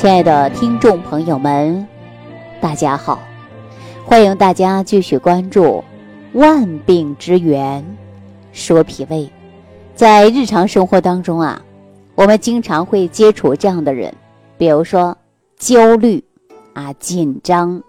[0.00, 1.84] 亲爱的听众朋友们，
[2.60, 3.18] 大家好！
[4.04, 5.64] 欢迎大家继续关注
[6.34, 7.84] 《万病之源
[8.52, 9.24] 说脾胃》。
[9.96, 11.60] 在日常生活当中啊，
[12.14, 14.14] 我们经常会接触这样的人，
[14.56, 15.18] 比如说
[15.56, 16.22] 焦虑
[16.74, 17.82] 啊、紧张、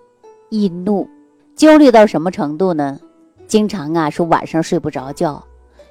[0.49, 1.07] 易怒。
[1.55, 2.99] 焦虑到什么程度呢？
[3.45, 5.43] 经常啊说晚上睡不着觉，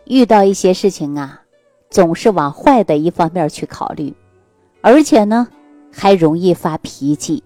[0.06, 1.40] 遇到一些事情啊，
[1.90, 4.12] 总是往坏的一方面去考虑，
[4.80, 5.46] 而且呢。
[5.92, 7.42] 还容易发脾气，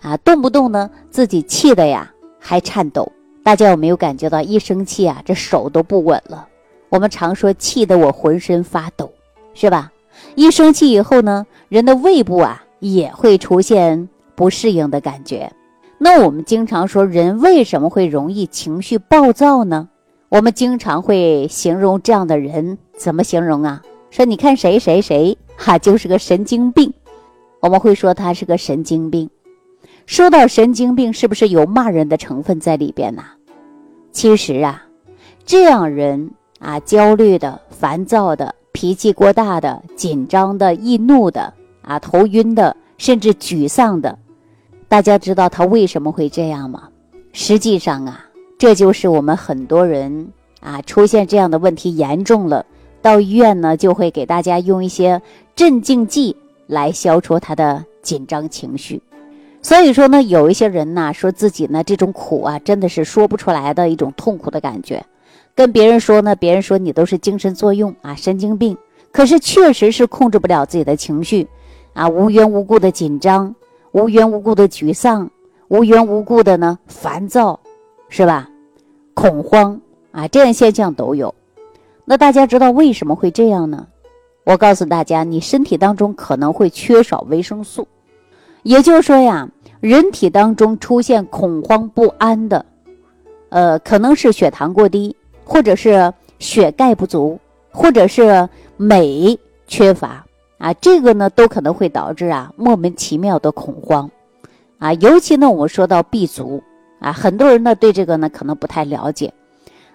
[0.00, 3.10] 啊，动不动呢自己气的呀还颤抖。
[3.42, 6.48] 大家有没有感觉到一生气啊，这手都不稳了？
[6.88, 9.12] 我们常说气得我浑身发抖，
[9.52, 9.92] 是吧？
[10.34, 15.52] 一生气以后呢，人的胃部啊也会出现不适应的感觉。
[15.98, 19.88] 那我们经常说人为什么会容易情绪暴躁呢？
[20.28, 23.82] 我们经常会形容这样的人怎么形容啊？
[24.10, 26.92] 说你看谁谁谁哈就是个神经病。
[27.64, 29.30] 我们会说他是个神经病。
[30.04, 33.22] 说到神经病，是不是有骂人的成分在里边呢？
[34.12, 34.84] 其实啊，
[35.46, 44.18] 这样人啊，焦虑的、烦躁的、脾气过大的、紧张的、易怒的啊、头晕的，甚至沮丧的，
[44.86, 46.90] 大家知道他为什么会这样吗？
[47.32, 48.26] 实际上啊，
[48.58, 50.28] 这就是我们很多人
[50.60, 52.66] 啊出现这样的问题严重了，
[53.00, 55.22] 到医院呢就会给大家用一些
[55.56, 56.36] 镇静剂。
[56.66, 59.02] 来消除他的紧张情绪，
[59.62, 65.04] 所以说呢，有一些人呢，说自己呢这种苦啊，真的是说不出来的一种痛苦的感觉。
[65.54, 68.76] 跟别人说呢，别人说你都是精神作用啊，神经病。
[69.12, 71.46] 可是确实是控制不了自己的情绪，
[71.92, 73.54] 啊，无缘无故的紧张，
[73.92, 75.30] 无缘无故的沮丧，
[75.68, 77.60] 无缘无故的呢烦躁，
[78.08, 78.48] 是吧？
[79.14, 81.32] 恐慌啊，这样现象都有。
[82.04, 83.86] 那大家知道为什么会这样呢？
[84.44, 87.88] 我告诉大家，你身体当中可能会缺少维生素，
[88.62, 89.48] 也就是说呀，
[89.80, 92.64] 人体当中出现恐慌不安的，
[93.48, 98.46] 呃，可能是血糖过低，或者是血钙不足，或者是
[98.76, 100.22] 镁缺乏。
[100.58, 104.10] 啊，这个呢都可能会导致啊莫名其妙的恐慌，
[104.78, 106.62] 啊，尤其呢我们说到 B 族
[107.00, 109.32] 啊，很多人呢对这个呢可能不太了解，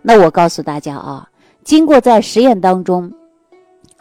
[0.01, 1.29] 那我告诉大家啊，
[1.63, 3.13] 经过在实验当中。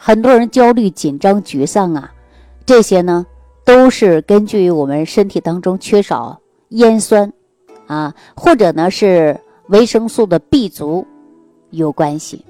[0.01, 2.09] 很多人焦虑、紧张、沮丧啊，
[2.65, 3.25] 这些呢
[3.65, 6.39] 都是根据我们身体当中缺少
[6.69, 7.33] 烟酸
[7.85, 9.37] 啊，或者呢是
[9.67, 11.05] 维生素的 B 族
[11.71, 12.45] 有关系。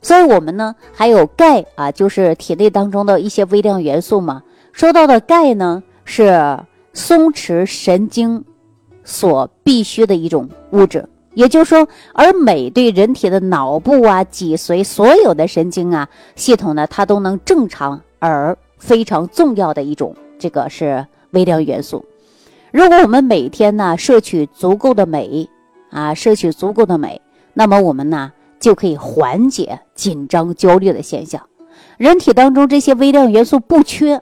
[0.00, 4.40] 所以，我们呢还有钙啊，就是体内当中的一些微量元素嘛。
[4.70, 6.56] 说到的钙呢，是
[6.92, 8.44] 松弛神经
[9.02, 11.04] 所必须的一种物质。
[11.38, 22.04] 也就是说，而镁对人体的脑部啊、脊髓所有的神经啊系统呢，它都能正常而非常重要的一种，这个是微量元素。
[22.72, 25.48] 如果我们每天呢摄取足够的镁
[25.90, 27.20] 啊，摄取足够的镁，
[27.54, 31.40] 那么我们呢就可以缓解紧张焦虑的现象。
[31.98, 34.20] 人体当中这些微量元素不缺，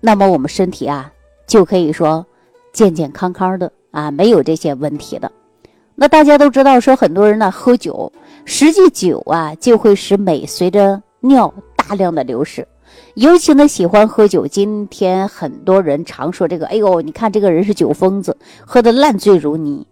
[0.00, 1.12] 那么我们身体啊
[1.46, 2.24] 就可以说
[2.72, 5.30] 健健康康的啊，没有这些问题的。
[5.98, 8.12] 那大家都知道，说很多人呢喝酒，
[8.44, 12.68] 实际酒啊就会使镁随着尿大量的流失，
[13.14, 14.46] 尤其呢喜欢喝酒。
[14.46, 18.36] 今天很多人常说这个，哎呦，你看这个人是酒疯子，
[18.66, 19.86] 喝得烂醉如泥。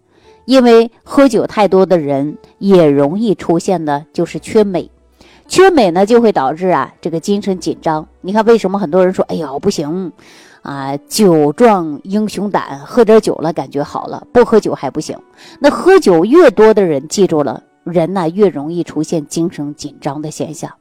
[0.45, 4.91] 因为喝酒太多的人也容易出现的就是缺镁，
[5.47, 8.07] 缺镁呢就会导致啊这个精神紧张。
[8.21, 10.13] 你看为什么很多人说，哎呀不行。
[10.65, 15.15] 啊，酒壮英雄胆，喝点酒了感觉好了，不喝酒还不行。
[15.59, 20.71] 那喝酒越多的人，记住了，人呢越容易出现精神紧张的现象。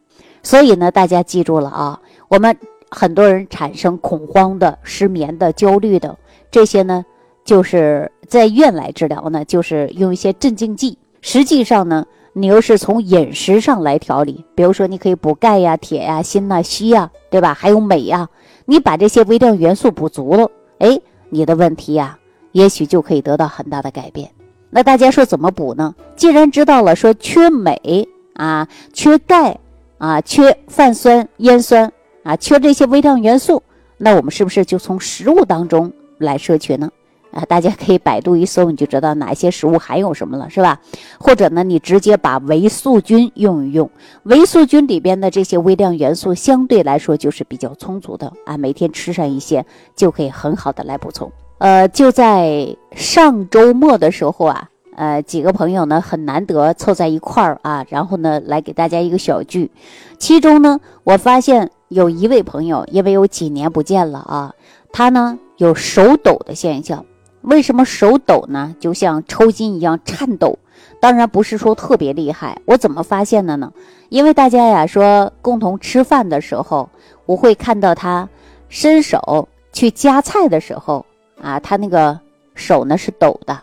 [0.43, 2.57] 所以呢，大家记住了啊，我们
[2.91, 6.17] 很多人产生恐慌的、失眠的、焦虑的
[6.51, 7.05] 这些呢，
[7.45, 10.97] 就是在院来治疗呢，就是用一些镇静剂。
[11.21, 17.53] 实际上呢，你又是从饮食上来调理，比如说你可以补钙呀、铁呀、锌呐、硒呀，对吧？
[17.53, 18.27] 还有镁呀。
[18.65, 22.19] 你把这些微量元素补足了，哎，你的问题呀，
[22.53, 24.31] 也许就可以得到很大的改变。
[24.71, 25.95] 那大家说怎么补呢？
[26.17, 29.59] 既然知道了说缺镁啊、缺钙
[29.99, 33.63] 啊、缺泛酸、烟酸啊、缺这些微量元素，
[33.99, 36.91] 那我们是不是就从食物当中来摄取呢？
[37.35, 40.81] 啊，大家可以百度一搜，你就知道哪些食物含有什么了，是吧？
[41.19, 43.91] 或者呢，你直接把维素菌用一用，
[44.23, 49.67] 维素菌里边的这些微量元素相对来说就是比较充足的啊，每天吃上一些
[49.97, 51.31] 就可以很好的来补充。
[51.59, 59.71] 呃，就在上周末的时候啊，呃，几个朋友呢很难得凑在一块儿啊，然后呢来给大家一个小聚，
[60.19, 61.71] 其中呢我发现。
[61.89, 64.53] 有一位朋友，因为有几年不见了啊，
[64.91, 67.05] 他呢有手抖的现象。
[67.45, 68.75] 为什么手抖呢？
[68.81, 70.59] 就像抽筋一样颤抖。
[71.01, 72.59] 当然不是说特别厉害。
[72.65, 73.71] 我怎么发现的呢？
[74.09, 76.89] 因为大家呀说共同吃饭的时候，
[77.27, 78.27] 我会看到他
[78.69, 81.05] 伸手去夹菜的时候
[81.43, 82.19] 啊，他那个
[82.55, 83.59] 手呢是抖的，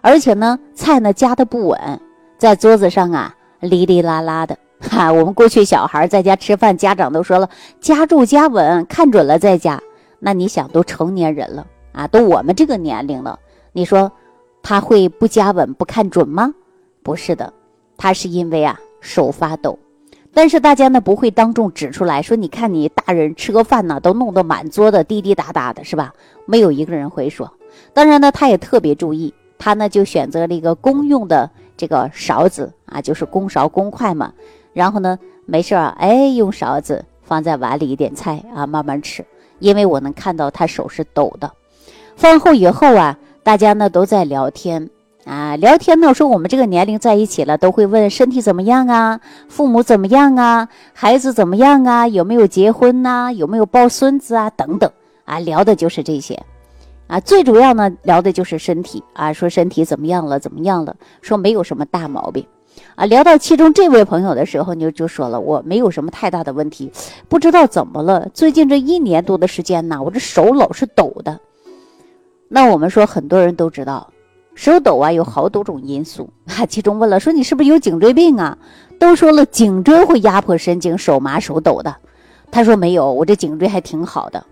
[0.00, 2.00] 而且呢菜呢夹的不稳，
[2.38, 4.56] 在桌子上啊哩哩啦啦的。
[4.80, 9.78] 哈，我们过去小孩在家吃饭，家长都说了夹住夹稳，看准了再夹。
[10.20, 13.38] 那你想都成年人了啊，都我们这个年龄了，
[13.72, 14.10] 你说
[14.62, 16.54] 他会不夹稳不看准吗？
[17.02, 17.52] 不是的，
[17.96, 19.78] 他是因为啊手发抖。
[20.34, 26.12] 但是大家呢不会当众指出来说，你看你大人吃个饭呢都弄得满桌的滴滴答答的，是吧？
[26.46, 27.52] 没有一个人会说。
[27.92, 34.32] 当然呢，他也特别注意，他呢就选择了一个公用的这个勺子啊，就是公勺公筷嘛。
[34.74, 39.24] 然后呢，没事儿啊，哎，用勺子放在碗里一点菜啊，慢慢吃。
[39.58, 41.50] 因为我能看到他手是抖的。
[42.18, 44.90] 饭后以后啊，大家呢都在聊天
[45.24, 54.90] 啊，聊天呢说我们这个年龄在一起了，都会问身体怎么样啊，父母怎么样啊，孩子怎么样啊，有没有结婚呐，有没有抱孙子啊，等等
[55.26, 56.42] 啊，聊的就是这些
[57.06, 57.20] 啊。
[57.20, 62.44] 最主要呢，聊的就是身体啊，说身体怎么样了，怎么样了，说没有什么大毛病。
[62.96, 66.90] 啊，聊到其中这位朋友的时候，你就就说了，我没有什么太大的问题，
[67.28, 71.38] 不知道怎么了，最近这一年多的时间呢，我这手老是抖的。
[72.48, 74.10] 那我们说很多人都知道，
[74.54, 78.56] 手抖啊有好多种因素 啊，其中问了说你是不是有颈椎病啊？
[78.98, 81.94] 都说了颈椎会压迫神经，手麻手抖的。
[82.50, 84.44] 他说没有，我这颈椎还挺好的。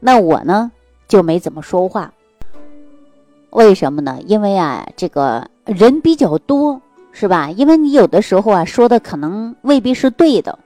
[0.00, 0.72] 那我呢
[1.06, 2.12] 就没怎么说话，
[3.50, 4.18] 为什么呢？
[4.26, 6.80] 因为啊这个人比较多。
[7.10, 7.50] 是吧？
[7.50, 10.56] 因为你有的时候啊，说的可能未必是对的，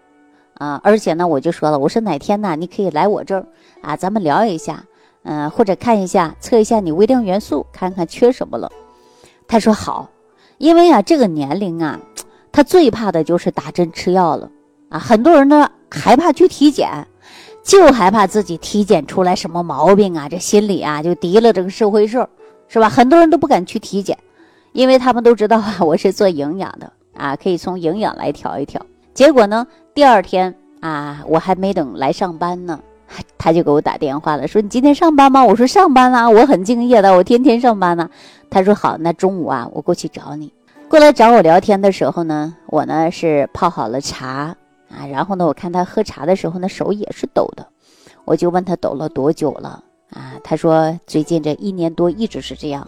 [0.55, 3.47] 啊，而且呢，我就说了，我说哪天呢，你可以来我这儿
[3.81, 4.85] 啊，咱们聊一下，
[5.25, 8.71] 嗯，或者看一下，测一下你微量元素，看看缺什么了。
[9.47, 10.09] 他说好，
[10.59, 12.01] 因为啊，这个年龄啊，
[12.51, 14.51] 他最怕的就是打针吃药了
[14.89, 14.99] 啊。
[14.99, 17.07] 很多人呢害怕去体检，
[17.63, 22.29] 就害怕自己体检出来什么毛病啊，这心里啊就提了这个社会事儿，
[22.69, 22.89] 是吧？
[22.89, 24.17] 很多人都不敢去体检。
[24.73, 28.81] 因为他们都知道啊， 我是做营养的啊，可以从营养来调一调。
[29.13, 32.81] 结果呢，第二天啊，我还没等来上班呢，
[33.39, 35.45] 他就给我打电话了，说你今天上班吗？
[35.45, 38.09] 我说上班啦，我很敬业的，我天天上班呢。
[38.51, 40.53] 他说好，那中午啊，我过去找你。
[40.89, 44.55] 过来找我聊天的时候呢，我呢是泡好了茶
[44.91, 47.67] 啊，然后呢，我看他喝茶的时候呢，手也是抖的，
[48.25, 50.35] 我就问他抖了多久了啊？
[50.45, 52.87] 他说最近这一年多一直是这样。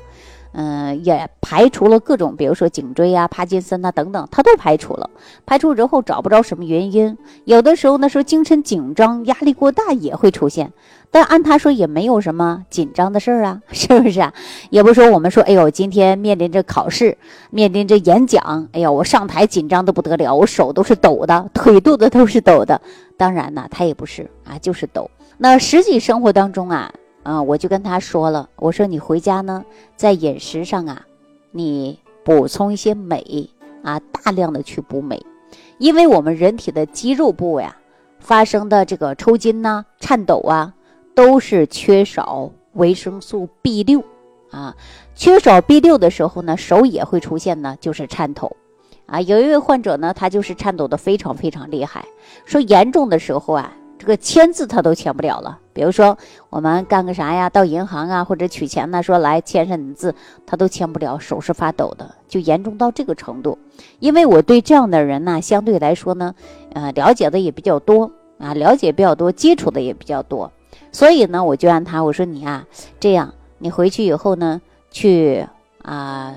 [0.56, 5.10] 嗯，也排除了各种，比如说颈椎啊、帕金森呐等等，他都排除了。
[5.44, 10.72] 排除之后找不着什么原因，有的时候呢说精神紧张、压力过大也会出现，
[11.10, 14.32] 但按他说也没有什么紧张的事儿啊， 是不是啊？
[14.70, 17.18] 也不说我们说，哎呦，今天面临着考试，
[17.50, 22.80] 面临着演讲，哎呀，我上台紧张的不得了，我手都是抖的，腿肚子都是抖的。
[23.16, 25.10] 当然呢，他也不是啊，就是抖。
[25.38, 26.92] 那实际生活当中啊。
[27.24, 29.64] 啊，我就跟他说了，我说你回家呢，
[29.96, 31.04] 在饮食上啊，
[31.50, 33.50] 你补充一些镁
[33.82, 35.20] 啊，大量的去补镁，
[35.78, 37.76] 因为我们人体的肌肉部位啊，
[38.20, 40.74] 发生的这个抽筋呐、颤抖啊，
[41.14, 44.04] 都是缺少维生素 B 六
[44.50, 44.76] 啊，
[45.14, 48.54] 缺少 B 六的时候呢，手也会出现呢，就是颤抖
[49.06, 49.20] 啊。
[49.22, 52.04] 有一位患者呢，他就是颤抖的非常非常厉害，
[52.44, 53.72] 说严重的时候啊。
[53.96, 56.16] 这个签字他都签不了了，比如说
[56.48, 60.14] 我们干个啥呀，到银行啊或者取钱呢，说来签上你的字，
[60.46, 63.58] 他都签不了，手是发抖的，就严重到这个程度。
[63.98, 66.34] 因为我对这样的人呢，相对来说呢，
[66.72, 70.52] 呃，了解的也比较多啊，了解比较多，接触的也比较多，
[70.92, 72.66] 所以呢，我就让他我说你啊，
[73.00, 74.62] 这样你回去以后呢，
[74.92, 75.44] 去
[75.82, 76.32] 啊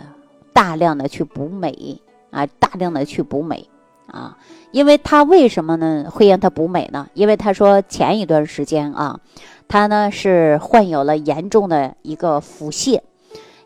[0.51, 2.01] 大量的去补镁
[2.31, 3.69] 啊，大量的去补镁。
[4.17, 4.37] 啊，
[4.71, 6.05] 因为他为什么呢？
[6.11, 7.07] 会让他补镁呢？
[7.13, 9.19] 因为他说前一段时间啊，
[9.67, 12.99] 他呢是患有了严重的一个腹泻，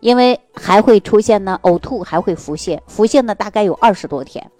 [0.02, 4.52] 因为还会出现呢呕吐，还会腹泻，腹泻呢大概有二十多天，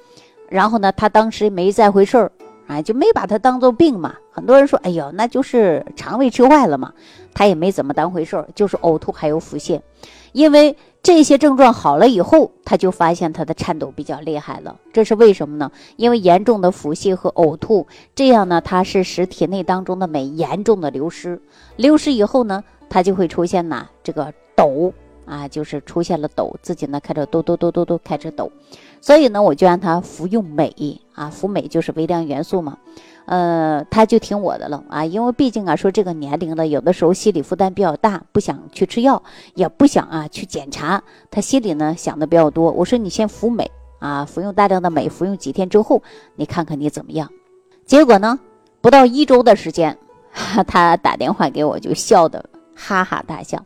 [0.48, 2.32] 然后呢他当时没再回事儿，
[2.68, 4.16] 啊就没把它当做病嘛。
[4.32, 6.94] 很多人说，哎呦，那就是肠胃吃坏了嘛，
[7.34, 9.82] 他也没怎么当回事儿，就是呕吐还有腹泻，
[10.32, 10.76] 因为。
[11.04, 14.76] 这些症状好了以后，他就发现他的颤抖比较厉害了。
[14.94, 15.72] 这是为什么呢？
[15.96, 21.42] 因为严重的腹泻和呕吐，这样呢，它是使体内当中的镁严重的流失。
[21.76, 24.94] 流失以后呢，它就会出现呐这个抖
[25.26, 28.52] 啊，就是出现了抖，自己呢开始抖抖抖抖抖开始抖。
[29.00, 32.78] 所以呢，我就让他服用镁啊，服镁就是微量元素嘛。
[33.26, 39.22] 呃，他就听我的了啊，因为毕竟啊，说这个年龄了，有的时候心理负担比较大，不想去吃药，
[39.54, 42.72] 也不想啊去检查，他心里呢想的比较多。
[42.72, 46.02] 我说你先服镁啊，服用大量的镁，服用几天之后，
[46.36, 47.30] 你看看你怎么样。
[47.86, 48.40] 结果呢，
[48.82, 49.98] 不到一周的时间，
[50.68, 52.44] 他打电话给我，就笑得
[52.76, 53.64] 哈哈大笑。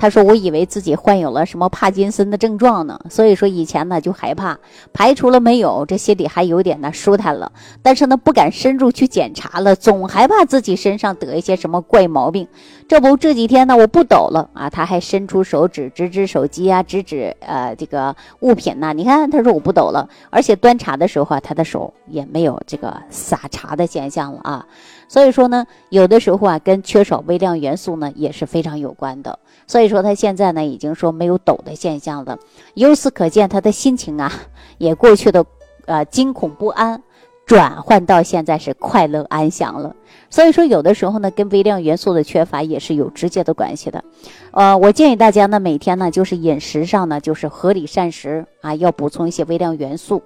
[0.00, 4.56] 他说：“我以为自己患有了什么帕金森的症状呢，所以说以前呢就害怕，
[4.92, 7.50] 排除了没有，这心里还有点呢舒坦了。
[7.82, 12.46] 但是呢不敢深入去检查了，总害怕自己身上得一些什么怪毛病。
[12.88, 18.94] 这不这几天呢我不抖了啊，他还伸出手指指指手机啊，指指呃这个物品呐。
[18.94, 24.66] 你看他说我不抖了，而且端茶的时候啊，他的手也没有这个撒茶的现象了啊。
[25.06, 32.38] 所以说呢，有的时候啊跟缺少微量元素呢也是非常有关的。”所以说他现在呢，已经说没有抖的现象了。
[32.72, 34.32] 由此可见，他的心情啊，
[34.78, 35.44] 也过去的，
[35.84, 37.02] 呃，惊恐不安，
[37.48, 39.96] 转换到现在是快乐安详了。
[40.28, 44.04] 所以说，有的时候呢，跟微量元素的缺乏也是有直接的关系的。
[44.50, 50.22] 呃，我建议大家呢，每天呢，就是饮食上呢，就是合理膳食啊，要补充一些微量元素，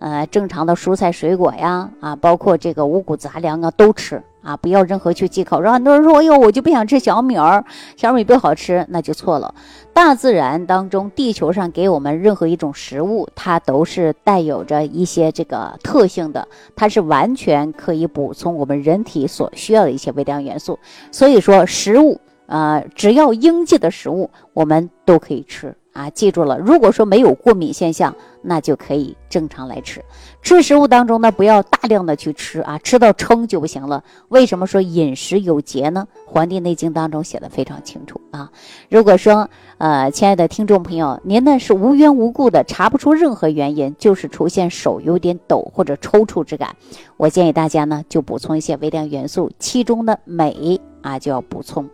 [0.00, 4.22] 呃，正常的蔬菜水果呀，啊，包括这个五谷杂粮啊，都吃。
[4.46, 5.60] 啊，不要任何去忌口。
[5.60, 7.64] 然后很多人说：“哎呦，我就不想吃小米儿，
[7.96, 9.52] 小米不好吃。”那就错了。
[9.92, 20.78] 大自然当中，地球上给我们任何一种食物，它都是带有着一些这个特性的，它是完全可以补充我们人体所需要的一些微量元素。
[21.10, 25.74] 所以说，食物啊，只要应季的食物，我们都可以吃。
[25.96, 30.04] 啊，记住了，如果说没有过敏现象，那就可以正常来吃。
[30.42, 34.04] 吃食物当中呢，不要大量的去吃啊，吃到撑就不行了。
[34.28, 36.06] 为什么说饮食有节呢？
[36.30, 38.52] 《黄帝内经》当中写的非常清楚啊。
[38.90, 39.48] 如果说
[39.78, 46.76] 呃，亲爱的听众朋友，您呢是无缘无故的查不出任何原因，就是出现手有点抖或者抽搐之感，
[47.16, 51.88] 我建议大家呢就补充一些微量元素，其中的镁啊就要补充。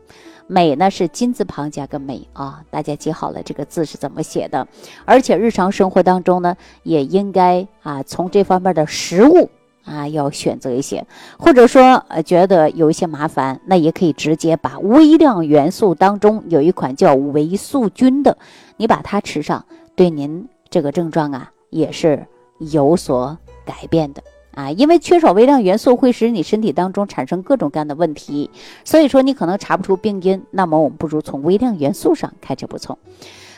[0.46, 4.66] 镁呢是金字旁加个镁啊，大家记好了这个字是怎么写的。
[5.04, 9.48] 而且日常生活当中呢，也应该啊从这方面的食物
[9.84, 11.06] 啊要选择一些，
[11.38, 18.36] 或者说呃觉得有一些麻烦，那也可以直接把微量元素当中有一款叫维素菌的，
[18.76, 19.64] 你把它吃上，
[19.96, 22.26] 对您这个症状啊也是
[22.58, 24.22] 有所改变的。
[24.54, 28.50] 啊，因为缺少微量元素会使你身体当中产生各种各样的问题，
[28.84, 30.42] 所以说你可能查不出病因。
[30.50, 32.98] 那么我们不如从微量元素上开始补充。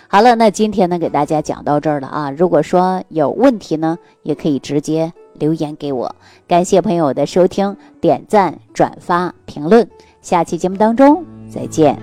[0.07, 2.31] 好了，那今天呢给大家讲到这儿了啊。
[2.31, 6.15] 如果说有问题呢，也可以直接留言给我。
[6.47, 9.89] 感谢朋友的收听、点赞、转发、评论。
[10.23, 11.99] 下期节目当中再见。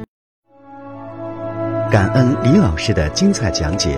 [1.89, 3.97] 感恩李老师的精彩讲解。